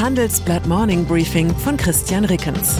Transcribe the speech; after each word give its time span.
Handelsblatt 0.00 0.66
Morning 0.66 1.04
Briefing 1.04 1.54
von 1.54 1.76
Christian 1.76 2.24
Rickens. 2.24 2.78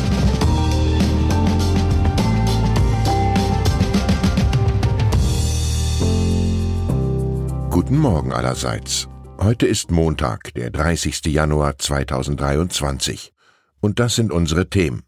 Guten 7.68 7.98
Morgen 7.98 8.32
allerseits. 8.32 9.06
Heute 9.38 9.66
ist 9.66 9.90
Montag, 9.90 10.54
der 10.54 10.70
30. 10.70 11.26
Januar 11.26 11.76
2023. 11.76 13.34
Und 13.80 14.00
das 14.00 14.14
sind 14.14 14.32
unsere 14.32 14.70
Themen. 14.70 15.02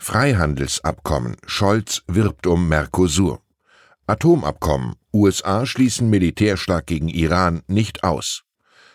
Freihandelsabkommen. 0.00 1.36
Scholz 1.46 2.02
wirbt 2.08 2.48
um 2.48 2.66
Mercosur. 2.66 3.40
Atomabkommen. 4.08 4.96
USA 5.14 5.64
schließen 5.64 6.10
Militärschlag 6.10 6.86
gegen 6.86 7.08
Iran 7.08 7.62
nicht 7.68 8.02
aus. 8.02 8.42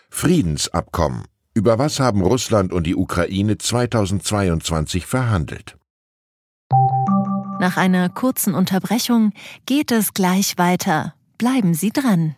Friedensabkommen. 0.10 1.24
Über 1.58 1.80
was 1.80 2.00
haben 2.00 2.22
Russland 2.22 2.72
und 2.72 2.86
die 2.86 2.96
Ukraine 2.96 3.58
2022 3.58 5.08
verhandelt? 5.08 5.76
Nach 7.60 7.78
einer 7.78 8.10
kurzen 8.10 8.54
Unterbrechung 8.54 9.34
geht 9.66 9.92
es 9.92 10.14
gleich 10.14 10.60
weiter. 10.60 11.16
Bleiben 11.40 11.74
Sie 11.74 11.90
dran. 11.90 12.36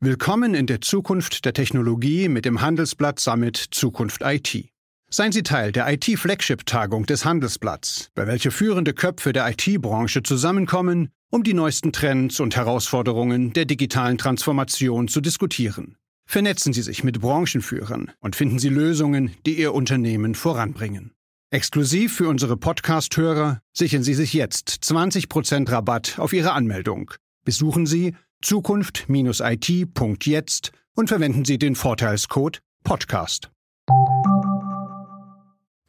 Willkommen 0.00 0.56
in 0.56 0.66
der 0.66 0.80
Zukunft 0.80 1.44
der 1.44 1.52
Technologie 1.52 2.28
mit 2.28 2.44
dem 2.44 2.60
Handelsblatt 2.60 3.20
Summit 3.20 3.56
Zukunft 3.70 4.22
IT. 4.24 4.68
Seien 5.08 5.30
Sie 5.30 5.44
Teil 5.44 5.70
der 5.70 5.88
IT-Flagship-Tagung 5.92 7.06
des 7.06 7.24
Handelsblatts, 7.24 8.10
bei 8.16 8.26
welcher 8.26 8.50
führende 8.50 8.94
Köpfe 8.94 9.32
der 9.32 9.48
IT-Branche 9.48 10.24
zusammenkommen, 10.24 11.10
um 11.30 11.44
die 11.44 11.54
neuesten 11.54 11.92
Trends 11.92 12.40
und 12.40 12.56
Herausforderungen 12.56 13.52
der 13.52 13.64
digitalen 13.64 14.18
Transformation 14.18 15.06
zu 15.06 15.20
diskutieren. 15.20 15.96
Vernetzen 16.32 16.72
Sie 16.72 16.80
sich 16.80 17.04
mit 17.04 17.20
Branchenführern 17.20 18.10
und 18.20 18.34
finden 18.36 18.58
Sie 18.58 18.70
Lösungen, 18.70 19.32
die 19.44 19.58
Ihr 19.58 19.74
Unternehmen 19.74 20.34
voranbringen. 20.34 21.12
Exklusiv 21.50 22.16
für 22.16 22.26
unsere 22.26 22.56
Podcast-Hörer 22.56 23.60
sichern 23.74 24.02
Sie 24.02 24.14
sich 24.14 24.32
jetzt 24.32 24.78
20% 24.82 25.70
Rabatt 25.70 26.18
auf 26.18 26.32
Ihre 26.32 26.52
Anmeldung. 26.52 27.10
Besuchen 27.44 27.84
Sie 27.84 28.14
zukunft-it.jetzt 28.40 30.72
und 30.94 31.08
verwenden 31.08 31.44
Sie 31.44 31.58
den 31.58 31.74
Vorteilscode 31.74 32.62
Podcast. 32.82 33.50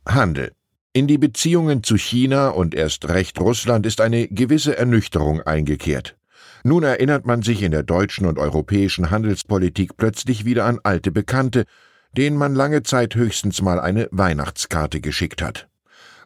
Handel. 0.05 0.51
In 0.91 1.07
die 1.07 1.19
Beziehungen 1.19 1.83
zu 1.83 1.95
China 1.95 2.49
und 2.49 2.75
erst 2.75 3.07
recht 3.07 3.39
Russland 3.39 3.85
ist 3.85 4.01
eine 4.01 4.27
gewisse 4.27 4.77
Ernüchterung 4.77 5.39
eingekehrt. 5.39 6.17
Nun 6.65 6.83
erinnert 6.83 7.25
man 7.25 7.41
sich 7.41 7.61
in 7.61 7.71
der 7.71 7.83
deutschen 7.83 8.25
und 8.25 8.39
europäischen 8.39 9.11
Handelspolitik 9.11 9.97
plötzlich 9.97 10.45
wieder 10.45 10.63
an 10.63 10.79
alte 10.83 11.11
Bekannte, 11.11 11.65
denen 12.15 12.37
man 12.37 12.55
lange 12.55 12.83
Zeit 12.83 13.15
höchstens 13.15 13.61
mal 13.61 13.81
eine 13.81 14.07
Weihnachtskarte 14.11 15.01
geschickt 15.01 15.41
hat. 15.41 15.67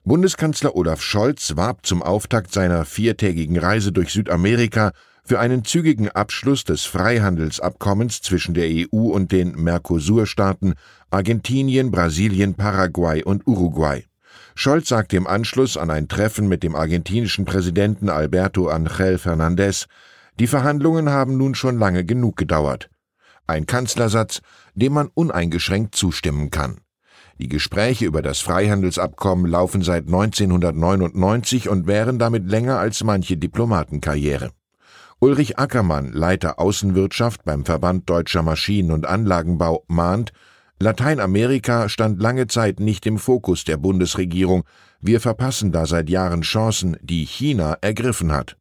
Bundeskanzler 0.03 0.75
Olaf 0.75 1.01
Scholz 1.01 1.55
warb 1.55 1.85
zum 1.87 2.03
Auftakt 2.03 2.53
seiner 2.53 2.85
viertägigen 2.85 3.57
Reise 3.57 3.91
durch 3.91 4.13
Südamerika 4.13 4.91
für 5.25 5.39
einen 5.39 5.65
zügigen 5.65 6.09
Abschluss 6.09 6.63
des 6.63 6.85
Freihandelsabkommens 6.85 8.21
zwischen 8.21 8.53
der 8.53 8.69
EU 8.69 9.09
und 9.09 9.31
den 9.31 9.51
Mercosur-Staaten 9.55 10.75
Argentinien, 11.09 11.89
Brasilien, 11.89 12.53
Paraguay 12.53 13.23
und 13.23 13.45
Uruguay. 13.47 14.05
Scholz 14.55 14.87
sagte 14.89 15.17
im 15.17 15.27
Anschluss 15.27 15.77
an 15.77 15.89
ein 15.89 16.07
Treffen 16.07 16.47
mit 16.47 16.61
dem 16.61 16.75
argentinischen 16.75 17.45
Präsidenten 17.45 18.09
Alberto 18.09 18.67
Angel 18.67 19.17
Fernandez, 19.17 19.87
die 20.39 20.47
Verhandlungen 20.47 21.09
haben 21.09 21.37
nun 21.37 21.55
schon 21.55 21.77
lange 21.79 22.05
genug 22.05 22.37
gedauert. 22.37 22.89
Ein 23.47 23.65
Kanzlersatz, 23.65 24.41
dem 24.75 24.93
man 24.93 25.09
uneingeschränkt 25.13 25.95
zustimmen 25.95 26.51
kann. 26.51 26.81
Die 27.39 27.47
Gespräche 27.47 28.05
über 28.05 28.21
das 28.21 28.39
Freihandelsabkommen 28.39 29.45
laufen 29.45 29.83
seit 29.83 30.05
1999 30.07 31.69
und 31.69 31.85
wären 31.85 32.17
damit 32.17 32.49
länger 32.49 32.79
als 32.79 33.03
manche 33.03 33.37
Diplomatenkarriere. 33.37 34.51
Ulrich 35.19 35.57
Ackermann, 35.57 36.11
Leiter 36.11 36.59
Außenwirtschaft 36.59 37.43
beim 37.43 37.65
Verband 37.65 38.09
Deutscher 38.09 38.43
Maschinen- 38.43 38.91
und 38.91 39.05
Anlagenbau, 39.05 39.83
mahnt, 39.87 40.31
Lateinamerika 40.79 41.89
stand 41.89 42.21
lange 42.21 42.45
Zeit 42.45 42.79
nicht 42.79 43.07
im 43.07 43.17
Fokus 43.17 43.63
der 43.63 43.77
Bundesregierung. 43.77 44.63
Wir 45.01 45.19
verpassen 45.19 45.71
da 45.71 45.87
seit 45.87 46.07
Jahren 46.07 46.41
Chancen, 46.41 46.97
die 47.01 47.25
China 47.25 47.77
ergriffen 47.81 48.31
hat. 48.31 48.57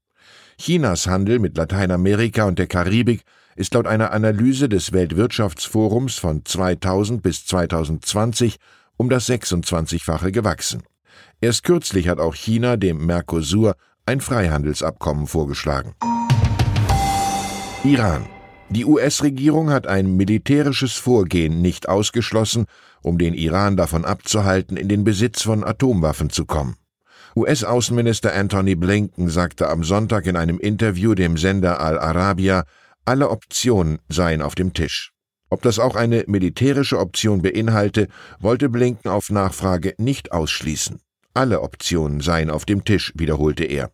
Chinas 0.58 1.06
Handel 1.06 1.38
mit 1.38 1.56
Lateinamerika 1.56 2.44
und 2.44 2.58
der 2.58 2.66
Karibik 2.66 3.22
ist 3.56 3.74
laut 3.74 3.86
einer 3.86 4.12
Analyse 4.12 4.68
des 4.68 4.92
Weltwirtschaftsforums 4.92 6.18
von 6.18 6.44
2000 6.44 7.22
bis 7.22 7.46
2020 7.46 8.56
um 8.96 9.10
das 9.10 9.28
26-fache 9.28 10.30
gewachsen. 10.32 10.82
Erst 11.40 11.64
kürzlich 11.64 12.08
hat 12.08 12.18
auch 12.18 12.34
China 12.34 12.76
dem 12.76 13.04
Mercosur 13.04 13.76
ein 14.06 14.20
Freihandelsabkommen 14.20 15.26
vorgeschlagen. 15.26 15.94
Iran. 17.84 18.26
Die 18.68 18.84
US-Regierung 18.84 19.70
hat 19.70 19.86
ein 19.86 20.16
militärisches 20.16 20.94
Vorgehen 20.94 21.62
nicht 21.62 21.88
ausgeschlossen, 21.88 22.66
um 23.02 23.16
den 23.16 23.32
Iran 23.32 23.76
davon 23.76 24.04
abzuhalten, 24.04 24.76
in 24.76 24.88
den 24.88 25.04
Besitz 25.04 25.42
von 25.42 25.62
Atomwaffen 25.62 26.30
zu 26.30 26.46
kommen. 26.46 26.76
US-Außenminister 27.36 28.32
Anthony 28.32 28.76
Blinken 28.76 29.28
sagte 29.28 29.68
am 29.68 29.84
Sonntag 29.84 30.24
in 30.24 30.36
einem 30.36 30.58
Interview 30.58 31.14
dem 31.14 31.36
Sender 31.36 31.80
Al 31.80 31.98
Arabia, 31.98 32.64
alle 33.04 33.28
Optionen 33.28 33.98
seien 34.08 34.40
auf 34.40 34.54
dem 34.54 34.72
Tisch. 34.72 35.12
Ob 35.50 35.60
das 35.60 35.78
auch 35.78 35.96
eine 35.96 36.24
militärische 36.28 36.98
Option 36.98 37.42
beinhalte, 37.42 38.08
wollte 38.40 38.70
Blinken 38.70 39.10
auf 39.10 39.28
Nachfrage 39.28 39.94
nicht 39.98 40.32
ausschließen. 40.32 41.00
Alle 41.34 41.60
Optionen 41.60 42.22
seien 42.22 42.48
auf 42.48 42.64
dem 42.64 42.84
Tisch, 42.84 43.12
wiederholte 43.16 43.64
er. 43.64 43.90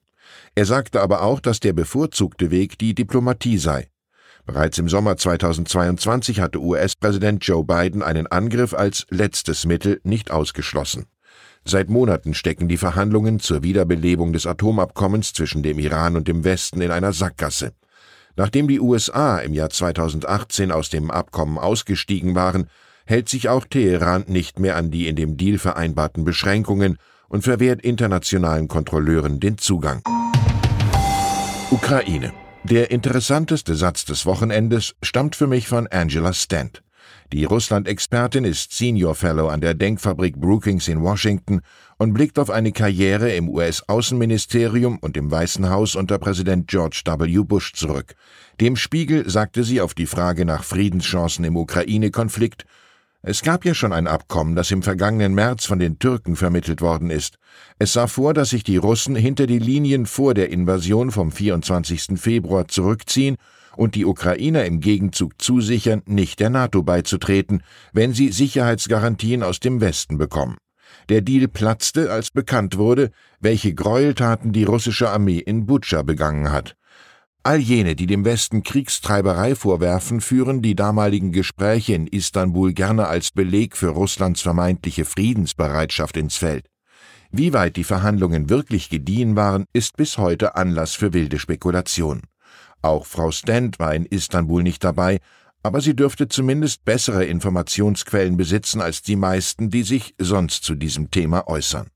Er 0.55 0.65
sagte 0.65 1.01
aber 1.01 1.23
auch, 1.23 1.41
dass 1.41 1.59
der 1.59 1.73
bevorzugte 1.73 2.53
Weg 2.53 2.79
die 2.79 2.95
Diplomatie 2.95 3.59
sei. 3.59 3.89
Bereits 4.47 4.79
im 4.79 4.89
Sommer 4.89 5.17
2022 5.17 6.39
hatte 6.39 6.61
US-Präsident 6.61 7.45
Joe 7.45 7.65
Biden 7.65 8.05
einen 8.05 8.29
Angriff 8.29 8.73
als 8.73 9.05
letztes 9.11 9.67
Mittel 9.67 10.01
nicht 10.05 10.31
ausgeschlossen. 10.31 11.07
Seit 11.65 11.89
Monaten 11.89 12.35
stecken 12.35 12.69
die 12.69 12.77
Verhandlungen 12.77 13.39
zur 13.39 13.63
Wiederbelebung 13.63 14.33
des 14.33 14.47
Atomabkommens 14.47 15.33
zwischen 15.33 15.63
dem 15.63 15.79
Iran 15.79 16.17
und 16.17 16.27
dem 16.27 16.45
Westen 16.45 16.81
in 16.81 16.91
einer 16.91 17.13
Sackgasse. 17.13 17.73
Nachdem 18.37 18.67
die 18.67 18.81
USA 18.81 19.39
im 19.39 19.53
Jahr 19.53 19.71
2018 19.71 20.73
aus 20.73 20.89
dem 20.89 21.11
Abkommen 21.11 21.59
ausgestiegen 21.59 22.35
waren, 22.35 22.69
hält 23.05 23.29
sich 23.29 23.49
auch 23.49 23.65
Teheran 23.65 24.25
nicht 24.27 24.59
mehr 24.59 24.77
an 24.77 24.91
die 24.91 25.07
in 25.07 25.17
dem 25.17 25.37
Deal 25.37 25.59
vereinbarten 25.59 26.25
Beschränkungen 26.25 26.97
und 27.29 27.43
verwehrt 27.43 27.83
internationalen 27.83 28.69
Kontrolleuren 28.69 29.39
den 29.39 29.59
Zugang. 29.59 30.03
Ukraine. 31.71 32.33
Der 32.65 32.91
interessanteste 32.91 33.75
Satz 33.75 34.05
des 34.05 34.25
Wochenendes 34.25 34.95
stammt 35.03 35.35
für 35.37 35.47
mich 35.47 35.67
von 35.67 35.87
Angela 35.89 36.33
Stent. 36.33 36.83
Die 37.33 37.45
Russland-Expertin 37.45 38.45
ist 38.45 38.73
Senior 38.73 39.15
Fellow 39.15 39.49
an 39.49 39.61
der 39.61 39.75
Denkfabrik 39.75 40.37
Brookings 40.37 40.89
in 40.89 41.03
Washington 41.03 41.63
und 41.99 42.13
blickt 42.13 42.39
auf 42.39 42.51
eine 42.51 42.73
Karriere 42.73 43.33
im 43.33 43.49
US-Außenministerium 43.49 44.99
und 44.99 45.17
im 45.17 45.31
Weißen 45.31 45.71
Haus 45.71 45.95
unter 45.95 46.19
Präsident 46.19 46.69
George 46.69 47.03
W. 47.05 47.39
Bush 47.45 47.73
zurück. 47.73 48.15
Dem 48.61 48.77
Spiegel 48.77 49.29
sagte 49.31 49.65
sie 49.65 49.81
auf 49.81 49.95
die 49.95 50.07
Frage 50.07 50.45
nach 50.45 50.65
Friedenschancen 50.65 51.45
im 51.45 51.57
Ukraine-Konflikt, 51.57 52.67
es 53.25 53.43
gab 53.43 53.65
ja 53.65 53.73
schon 53.73 53.93
ein 53.93 54.09
Abkommen, 54.09 54.57
das 54.57 54.73
im 54.73 54.83
vergangenen 54.83 55.33
März 55.33 55.65
von 55.65 55.79
den 55.79 56.01
Türken 56.01 56.35
vermittelt 56.35 56.81
worden 56.81 57.09
ist. 57.09 57.39
Es 57.79 57.93
sah 57.93 58.09
vor, 58.09 58.35
dass 58.35 58.51
sich 58.51 58.65
die 58.65 58.79
Russen 58.79 59.15
hinter 59.15 59.47
die 59.47 59.61
Linien 59.61 60.07
vor 60.07 60.35
der 60.35 60.51
Invasion 60.51 61.13
vom 61.13 61.31
24. 61.31 62.19
Februar 62.21 62.67
zurückziehen 62.67 63.37
und 63.77 63.95
die 63.95 64.05
Ukrainer 64.05 64.65
im 64.65 64.81
Gegenzug 64.81 65.41
zusichern, 65.41 66.03
nicht 66.07 66.41
der 66.41 66.51
NATO 66.51 66.83
beizutreten, 66.83 67.63
wenn 67.93 68.13
sie 68.13 68.31
Sicherheitsgarantien 68.31 69.43
aus 69.43 69.61
dem 69.61 69.81
Westen 69.81 70.19
bekommen. 70.19 70.57
Der 71.09 71.21
Deal 71.21 71.49
platzte, 71.49 72.11
als 72.11 72.31
bekannt 72.31 72.77
wurde, 72.77 73.11
welche 73.41 73.75
Gräueltaten 73.75 74.53
die 74.53 74.65
russische 74.65 75.11
Armee 75.11 75.39
in 75.39 75.67
Butscha 75.67 76.03
begangen 76.03 76.53
hat. 76.53 76.77
All 77.45 77.59
jene, 77.59 77.97
die 77.97 78.07
dem 78.07 78.25
Westen 78.25 78.63
Kriegstreiberei 78.63 79.57
vorwerfen, 79.57 80.21
führen 80.21 80.63
die 80.63 80.77
damaligen 80.77 81.33
Gespräche 81.33 81.95
in 81.95 82.07
Istanbul 82.07 82.73
gerne 82.73 83.09
als 83.09 83.33
Beleg 83.33 83.77
für 83.77 83.89
Russlands 83.89 84.43
vermeintliche 84.43 85.05
Friedensbereitschaft 85.05 86.17
ins 86.17 86.37
Feld. 86.37 86.67
Wie 87.33 87.53
weit 87.53 87.75
die 87.77 87.85
Verhandlungen 87.85 88.49
wirklich 88.49 88.91
gediehen 88.91 89.35
waren, 89.35 89.65
ist 89.73 89.97
bis 89.97 90.19
heute 90.19 90.55
Anlass 90.55 90.95
für 90.95 91.13
wilde 91.15 91.41
Spekulation. 91.41 92.23
Auch 92.83 93.07
Frau 93.07 93.31
Stent 93.31 93.79
war 93.79 93.95
in 93.95 94.05
Istanbul 94.07 94.63
nicht 94.63 94.85
dabei, 94.85 95.21
aber 95.63 95.81
sie 95.81 95.95
dürfte 95.95 96.29
zumindest 96.29 96.85
bessere 96.85 97.25
Informationsquellen 97.25 98.37
besitzen 98.37 98.81
als 98.81 99.03
die 99.03 99.17
meisten, 99.17 99.71
die 99.71 99.85
sich 99.85 100.15
sonst 100.19 100.65
zu 100.65 100.75
diesem 100.75 101.11
Thema 101.11 101.47
äußern. 101.47 101.89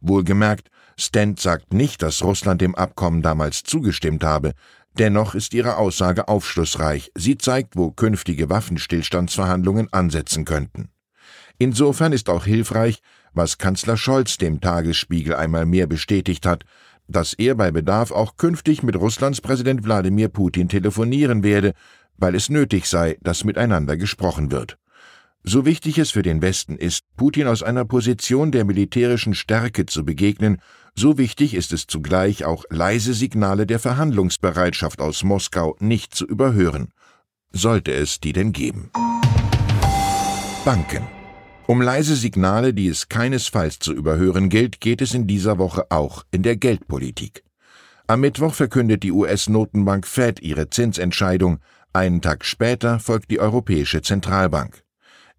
Wohlgemerkt, 0.00 0.68
Stent 0.98 1.40
sagt 1.40 1.72
nicht, 1.72 2.02
dass 2.02 2.22
Russland 2.22 2.60
dem 2.60 2.74
Abkommen 2.74 3.22
damals 3.22 3.62
zugestimmt 3.62 4.22
habe, 4.22 4.52
Dennoch 4.98 5.34
ist 5.34 5.54
ihre 5.54 5.76
Aussage 5.76 6.28
aufschlussreich. 6.28 7.10
Sie 7.16 7.36
zeigt, 7.36 7.74
wo 7.74 7.90
künftige 7.90 8.48
Waffenstillstandsverhandlungen 8.48 9.92
ansetzen 9.92 10.44
könnten. 10.44 10.88
Insofern 11.58 12.12
ist 12.12 12.28
auch 12.28 12.44
hilfreich, 12.44 13.00
was 13.32 13.58
Kanzler 13.58 13.96
Scholz 13.96 14.38
dem 14.38 14.60
Tagesspiegel 14.60 15.34
einmal 15.34 15.66
mehr 15.66 15.88
bestätigt 15.88 16.46
hat, 16.46 16.64
dass 17.08 17.34
er 17.34 17.54
bei 17.54 17.70
Bedarf 17.70 18.10
auch 18.10 18.36
künftig 18.36 18.82
mit 18.82 18.96
Russlands 18.96 19.40
Präsident 19.40 19.84
Wladimir 19.84 20.28
Putin 20.28 20.68
telefonieren 20.68 21.42
werde, 21.42 21.74
weil 22.16 22.34
es 22.34 22.48
nötig 22.48 22.86
sei, 22.86 23.18
dass 23.22 23.44
miteinander 23.44 23.96
gesprochen 23.96 24.50
wird. 24.50 24.78
So 25.42 25.66
wichtig 25.66 25.98
es 25.98 26.10
für 26.10 26.22
den 26.22 26.40
Westen 26.40 26.76
ist, 26.76 27.04
Putin 27.16 27.46
aus 27.46 27.62
einer 27.62 27.84
Position 27.84 28.50
der 28.50 28.64
militärischen 28.64 29.34
Stärke 29.34 29.84
zu 29.84 30.04
begegnen, 30.04 30.58
so 30.94 31.18
wichtig 31.18 31.54
ist 31.54 31.72
es 31.72 31.86
zugleich 31.86 32.44
auch 32.44 32.64
leise 32.70 33.12
Signale 33.12 33.66
der 33.66 33.78
Verhandlungsbereitschaft 33.78 35.00
aus 35.00 35.22
Moskau 35.22 35.76
nicht 35.80 36.14
zu 36.14 36.26
überhören, 36.26 36.88
sollte 37.52 37.92
es 37.92 38.20
die 38.20 38.32
denn 38.32 38.52
geben. 38.52 38.90
Banken 40.64 41.02
um 41.66 41.80
leise 41.80 42.16
Signale, 42.16 42.74
die 42.74 42.88
es 42.88 43.08
keinesfalls 43.08 43.78
zu 43.78 43.92
überhören 43.92 44.48
gilt, 44.48 44.80
geht 44.80 45.00
es 45.00 45.14
in 45.14 45.26
dieser 45.26 45.58
Woche 45.58 45.86
auch 45.90 46.24
in 46.30 46.42
der 46.42 46.56
Geldpolitik. 46.56 47.44
Am 48.06 48.20
Mittwoch 48.20 48.54
verkündet 48.54 49.02
die 49.02 49.12
US-Notenbank 49.12 50.06
Fed 50.06 50.40
ihre 50.40 50.68
Zinsentscheidung, 50.68 51.60
einen 51.94 52.20
Tag 52.20 52.44
später 52.44 52.98
folgt 52.98 53.30
die 53.30 53.40
Europäische 53.40 54.02
Zentralbank. 54.02 54.82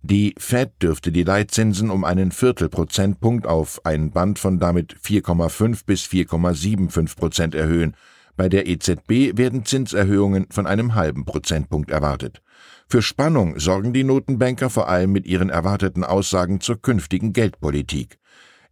Die 0.02 0.36
Fed 0.38 0.72
dürfte 0.82 1.12
die 1.12 1.24
Leitzinsen 1.24 1.90
um 1.90 2.04
einen 2.04 2.32
Viertelprozentpunkt 2.32 3.46
auf 3.46 3.86
ein 3.86 4.12
Band 4.12 4.40
von 4.40 4.60
damit 4.60 4.96
4,5 4.96 5.82
bis 5.86 6.06
4,75 6.06 7.16
Prozent 7.18 7.56
erhöhen. 7.56 7.96
Bei 8.38 8.50
der 8.50 8.68
EZB 8.68 9.38
werden 9.38 9.66
Zinserhöhungen 9.66 10.48
von 10.50 10.68
einem 10.68 10.96
halben 10.96 11.26
Prozentpunkt 11.26 11.90
erwartet. 11.90 12.42
Für 12.88 13.02
Spannung 13.02 13.60
sorgen 13.60 13.94
die 13.94 14.04
Notenbanker 14.04 14.70
vor 14.70 14.90
allem 14.90 15.12
mit 15.12 15.26
ihren 15.26 15.50
erwarteten 15.50 16.04
Aussagen 16.04 16.60
zur 16.60 16.82
künftigen 16.82 17.34
Geldpolitik. 17.34 18.20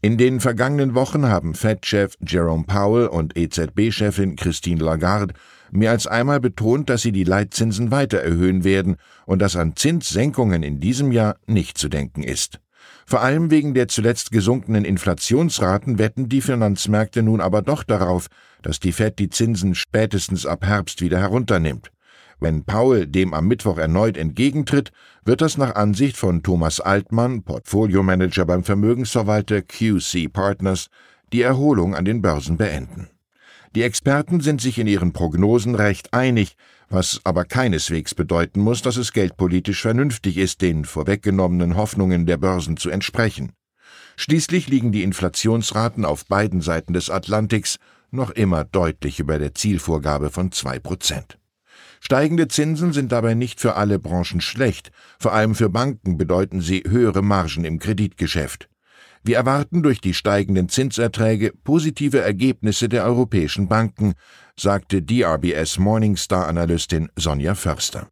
In 0.01 0.17
den 0.17 0.41
vergangenen 0.41 0.95
Wochen 0.95 1.27
haben 1.27 1.53
Fed-Chef 1.53 2.15
Jerome 2.19 2.65
Powell 2.65 3.07
und 3.07 3.37
EZB-Chefin 3.37 4.35
Christine 4.35 4.83
Lagarde 4.83 5.33
mehr 5.71 5.91
als 5.91 6.07
einmal 6.07 6.41
betont, 6.41 6.89
dass 6.89 7.01
sie 7.01 7.13
die 7.13 7.23
Leitzinsen 7.23 7.89
weiter 7.89 8.19
erhöhen 8.19 8.65
werden 8.65 8.97
und 9.25 9.41
dass 9.41 9.55
an 9.55 9.77
Zinssenkungen 9.77 10.61
in 10.61 10.81
diesem 10.81 11.13
Jahr 11.13 11.37
nicht 11.47 11.77
zu 11.77 11.87
denken 11.87 12.21
ist. 12.21 12.59
Vor 13.05 13.21
allem 13.21 13.51
wegen 13.51 13.73
der 13.73 13.87
zuletzt 13.87 14.31
gesunkenen 14.31 14.85
Inflationsraten 14.85 15.99
wetten 15.99 16.29
die 16.29 16.41
Finanzmärkte 16.41 17.21
nun 17.21 17.41
aber 17.41 17.61
doch 17.61 17.83
darauf, 17.83 18.27
dass 18.61 18.79
die 18.79 18.91
Fed 18.91 19.19
die 19.19 19.29
Zinsen 19.29 19.75
spätestens 19.75 20.45
ab 20.45 20.65
Herbst 20.65 21.01
wieder 21.01 21.19
herunternimmt. 21.19 21.91
Wenn 22.39 22.65
Paul 22.65 23.07
dem 23.07 23.33
am 23.33 23.47
Mittwoch 23.47 23.77
erneut 23.77 24.17
entgegentritt, 24.17 24.91
wird 25.23 25.41
das 25.41 25.57
nach 25.57 25.75
Ansicht 25.75 26.17
von 26.17 26.43
Thomas 26.43 26.81
Altmann, 26.81 27.43
Portfoliomanager 27.43 28.45
beim 28.45 28.63
Vermögensverwalter 28.63 29.61
QC 29.61 30.27
Partners, 30.31 30.87
die 31.31 31.41
Erholung 31.41 31.95
an 31.95 32.05
den 32.05 32.21
Börsen 32.21 32.57
beenden. 32.57 33.09
Die 33.75 33.81
Experten 33.81 34.39
sind 34.39 34.61
sich 34.61 34.77
in 34.77 34.87
ihren 34.87 35.13
Prognosen 35.13 35.75
recht 35.75 36.13
einig, 36.13 36.55
was 36.89 37.21
aber 37.23 37.45
keineswegs 37.45 38.15
bedeuten 38.15 38.61
muss, 38.61 38.81
dass 38.81 38.97
es 38.97 39.13
geldpolitisch 39.13 39.81
vernünftig 39.81 40.37
ist, 40.37 40.61
den 40.61 40.85
vorweggenommenen 40.85 41.75
Hoffnungen 41.75 42.25
der 42.25 42.37
Börsen 42.37 42.77
zu 42.77 42.89
entsprechen. 42.89 43.53
Schließlich 44.15 44.67
liegen 44.67 44.91
die 44.91 45.03
Inflationsraten 45.03 46.05
auf 46.05 46.25
beiden 46.25 46.61
Seiten 46.61 46.93
des 46.93 47.09
Atlantiks 47.09 47.77
noch 48.11 48.29
immer 48.29 48.63
deutlich 48.63 49.19
über 49.19 49.39
der 49.39 49.55
Zielvorgabe 49.55 50.29
von 50.29 50.51
zwei 50.51 50.79
Prozent. 50.79 51.39
Steigende 51.99 52.47
Zinsen 52.47 52.91
sind 52.91 53.11
dabei 53.11 53.33
nicht 53.33 53.59
für 53.61 53.75
alle 53.75 53.97
Branchen 53.97 54.41
schlecht, 54.41 54.91
vor 55.19 55.33
allem 55.33 55.55
für 55.55 55.69
Banken 55.69 56.17
bedeuten 56.17 56.61
sie 56.61 56.83
höhere 56.85 57.21
Margen 57.21 57.63
im 57.63 57.79
Kreditgeschäft. 57.79 58.69
Wir 59.25 59.37
erwarten 59.37 59.83
durch 59.83 60.01
die 60.01 60.13
steigenden 60.13 60.67
Zinserträge 60.67 61.53
positive 61.63 62.19
Ergebnisse 62.19 62.89
der 62.89 63.05
europäischen 63.05 63.69
Banken, 63.69 64.15
sagte 64.59 65.01
DRBS 65.01 65.79
Morningstar-Analystin 65.79 67.09
Sonja 67.15 67.55
Förster. 67.55 68.09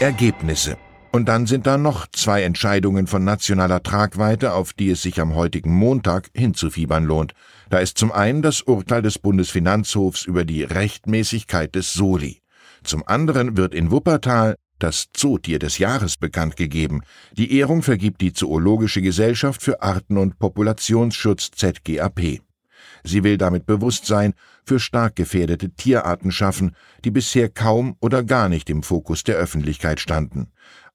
Ergebnisse 0.00 0.76
und 1.12 1.28
dann 1.28 1.46
sind 1.46 1.66
da 1.66 1.76
noch 1.76 2.06
zwei 2.10 2.42
Entscheidungen 2.42 3.06
von 3.06 3.22
nationaler 3.22 3.82
Tragweite, 3.82 4.54
auf 4.54 4.72
die 4.72 4.90
es 4.90 5.02
sich 5.02 5.20
am 5.20 5.34
heutigen 5.34 5.72
Montag 5.72 6.30
hinzufiebern 6.34 7.04
lohnt. 7.04 7.34
Da 7.68 7.78
ist 7.78 7.98
zum 7.98 8.12
einen 8.12 8.42
das 8.42 8.62
Urteil 8.62 9.02
des 9.02 9.18
Bundesfinanzhofs 9.18 10.24
über 10.24 10.44
die 10.44 10.62
Rechtmäßigkeit 10.62 11.74
des 11.74 11.92
Soli. 11.92 12.40
Zum 12.82 13.06
anderen 13.06 13.56
wird 13.56 13.74
in 13.74 13.90
Wuppertal 13.90 14.56
das 14.82 15.06
Zootier 15.12 15.58
des 15.58 15.78
Jahres 15.78 16.16
bekannt 16.16 16.56
gegeben. 16.56 17.02
Die 17.32 17.56
Ehrung 17.58 17.82
vergibt 17.82 18.20
die 18.20 18.32
Zoologische 18.32 19.02
Gesellschaft 19.02 19.62
für 19.62 19.82
Arten- 19.82 20.18
und 20.18 20.38
Populationsschutz 20.38 21.50
ZGAP. 21.52 22.40
Sie 23.04 23.24
will 23.24 23.36
damit 23.36 23.66
Bewusstsein 23.66 24.34
für 24.64 24.78
stark 24.78 25.16
gefährdete 25.16 25.70
Tierarten 25.70 26.30
schaffen, 26.30 26.76
die 27.04 27.10
bisher 27.10 27.48
kaum 27.48 27.96
oder 28.00 28.22
gar 28.22 28.48
nicht 28.48 28.70
im 28.70 28.82
Fokus 28.82 29.24
der 29.24 29.36
Öffentlichkeit 29.36 29.98
standen. 29.98 30.52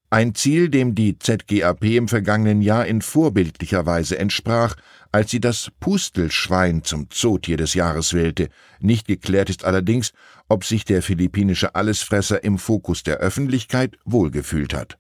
Ein 0.10 0.36
Ziel, 0.36 0.70
dem 0.70 0.96
die 0.96 1.20
ZGAP 1.20 1.84
im 1.84 2.08
vergangenen 2.08 2.62
Jahr 2.62 2.86
in 2.86 3.02
vorbildlicher 3.02 3.86
Weise 3.86 4.18
entsprach, 4.18 4.76
als 5.12 5.32
sie 5.32 5.42
das 5.42 5.70
Pustelschwein 5.82 6.84
zum 6.84 7.10
Zootier 7.10 7.58
des 7.58 7.74
Jahres 7.74 8.14
wählte. 8.14 8.48
Nicht 8.80 9.08
geklärt 9.08 9.50
ist 9.50 9.66
allerdings, 9.66 10.14
ob 10.48 10.64
sich 10.64 10.86
der 10.86 11.02
philippinische 11.02 11.76
Allesfresser 11.76 12.42
im 12.42 12.58
Fokus 12.58 13.04
der 13.04 13.18
Öffentlichkeit 13.18 13.98
wohlgefühlt 14.06 14.74
hat. 14.74 14.98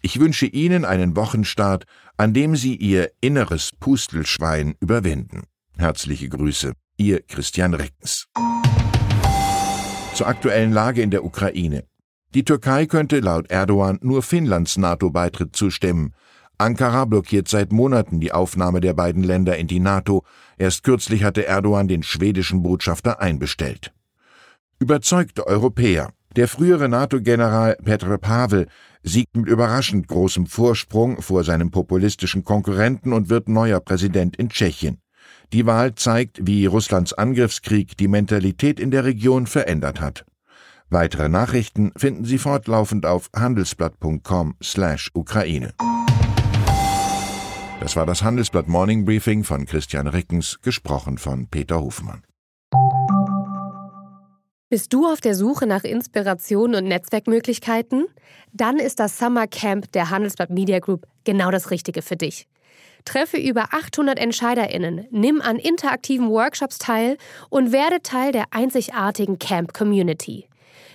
Ich 0.00 0.18
wünsche 0.18 0.46
Ihnen 0.46 0.84
einen 0.84 1.14
Wochenstart, 1.14 1.84
an 2.16 2.34
dem 2.34 2.56
Sie 2.56 2.74
Ihr 2.74 3.12
inneres 3.20 3.70
Pustelschwein 3.78 4.74
überwinden. 4.80 5.44
Herzliche 5.78 6.28
Grüße, 6.28 6.72
Ihr 6.96 7.22
Christian 7.22 7.74
Reckens. 7.74 8.26
Zur 10.14 10.26
aktuellen 10.26 10.72
Lage 10.72 11.00
in 11.00 11.12
der 11.12 11.24
Ukraine. 11.24 11.84
Die 12.34 12.44
Türkei 12.44 12.86
könnte 12.86 13.20
laut 13.20 13.50
Erdogan 13.50 13.98
nur 14.00 14.22
Finnlands 14.22 14.78
NATO-Beitritt 14.78 15.54
zustimmen. 15.54 16.14
Ankara 16.56 17.04
blockiert 17.04 17.48
seit 17.48 17.72
Monaten 17.72 18.20
die 18.20 18.32
Aufnahme 18.32 18.80
der 18.80 18.94
beiden 18.94 19.22
Länder 19.22 19.58
in 19.58 19.66
die 19.66 19.80
NATO. 19.80 20.24
Erst 20.56 20.82
kürzlich 20.82 21.24
hatte 21.24 21.46
Erdogan 21.46 21.88
den 21.88 22.02
schwedischen 22.02 22.62
Botschafter 22.62 23.20
einbestellt. 23.20 23.92
Überzeugte 24.78 25.46
Europäer. 25.46 26.12
Der 26.34 26.48
frühere 26.48 26.88
NATO-General 26.88 27.76
Petr 27.84 28.16
Pavel 28.16 28.66
siegt 29.02 29.36
mit 29.36 29.48
überraschend 29.48 30.08
großem 30.08 30.46
Vorsprung 30.46 31.20
vor 31.20 31.44
seinem 31.44 31.70
populistischen 31.70 32.44
Konkurrenten 32.44 33.12
und 33.12 33.28
wird 33.28 33.50
neuer 33.50 33.80
Präsident 33.80 34.36
in 34.36 34.48
Tschechien. 34.48 35.02
Die 35.52 35.66
Wahl 35.66 35.94
zeigt, 35.94 36.46
wie 36.46 36.64
Russlands 36.64 37.12
Angriffskrieg 37.12 37.96
die 37.98 38.08
Mentalität 38.08 38.80
in 38.80 38.90
der 38.90 39.04
Region 39.04 39.46
verändert 39.46 40.00
hat. 40.00 40.24
Weitere 40.92 41.28
Nachrichten 41.30 41.92
finden 41.96 42.26
Sie 42.26 42.36
fortlaufend 42.36 43.06
auf 43.06 43.30
handelsblatt.com/Ukraine. 43.34 45.72
Das 47.80 47.96
war 47.96 48.04
das 48.04 48.22
Handelsblatt 48.22 48.68
Morning 48.68 49.06
Briefing 49.06 49.42
von 49.42 49.64
Christian 49.64 50.06
Rickens, 50.06 50.58
gesprochen 50.60 51.16
von 51.16 51.46
Peter 51.46 51.80
Hofmann. 51.80 52.22
Bist 54.68 54.92
du 54.92 55.06
auf 55.06 55.22
der 55.22 55.34
Suche 55.34 55.66
nach 55.66 55.84
Inspiration 55.84 56.74
und 56.74 56.84
Netzwerkmöglichkeiten? 56.84 58.04
Dann 58.52 58.76
ist 58.76 59.00
das 59.00 59.18
Summer 59.18 59.46
Camp 59.46 59.90
der 59.92 60.10
Handelsblatt 60.10 60.50
Media 60.50 60.78
Group 60.78 61.06
genau 61.24 61.50
das 61.50 61.70
Richtige 61.70 62.02
für 62.02 62.16
dich. 62.16 62.46
Treffe 63.06 63.38
über 63.38 63.72
800 63.72 64.18
EntscheiderInnen, 64.18 65.06
nimm 65.10 65.40
an 65.40 65.56
interaktiven 65.56 66.28
Workshops 66.28 66.76
teil 66.76 67.16
und 67.48 67.72
werde 67.72 68.02
Teil 68.02 68.32
der 68.32 68.44
einzigartigen 68.50 69.38
Camp 69.38 69.72
Community. 69.72 70.50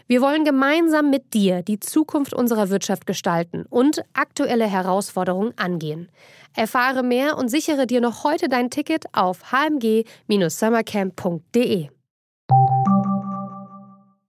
Wir 0.08 0.22
wollen 0.22 0.46
gemeinsam 0.46 1.10
mit 1.10 1.34
dir 1.34 1.64
die 1.64 1.82
Zukunft 1.82 2.34
unserer 2.34 2.70
Wirtschaft 2.70 3.06
gestalten 3.06 3.66
und 3.70 4.02
aktuelle 4.14 4.66
Herausforderungen 4.66 5.52
angehen. 5.58 6.08
Erfahre 6.56 7.04
mehr 7.04 7.38
und 7.38 7.50
sichere 7.50 7.86
dir 7.88 8.00
noch 8.00 8.24
heute 8.24 8.48
dein 8.48 8.70
Ticket 8.70 9.14
auf 9.14 9.52
hmg-summercamp.de. 9.52 11.90